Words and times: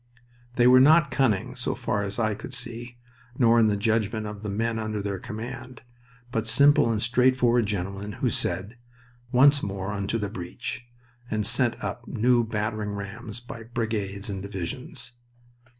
They 0.55 0.65
were 0.65 0.79
not 0.79 1.11
cunning 1.11 1.55
so 1.55 1.75
far 1.75 2.01
as 2.01 2.17
I 2.17 2.33
could 2.33 2.55
see, 2.55 2.97
nor 3.37 3.59
in 3.59 3.67
the 3.67 3.77
judgment 3.77 4.25
of 4.25 4.41
the 4.41 4.49
men 4.49 4.79
under 4.79 4.99
their 4.99 5.19
command, 5.19 5.83
but 6.31 6.47
simple 6.47 6.91
and 6.91 6.99
straightforward 6.99 7.67
gentlemen 7.67 8.13
who 8.13 8.31
said 8.31 8.77
"once 9.31 9.61
more 9.61 9.91
unto 9.91 10.17
the 10.17 10.27
breach," 10.27 10.87
and 11.29 11.45
sent 11.45 11.83
up 11.83 12.07
new 12.07 12.43
battering 12.43 12.93
rams 12.95 13.39
by 13.39 13.61
brigades 13.61 14.27
and 14.27 14.41
divisions. 14.41 15.11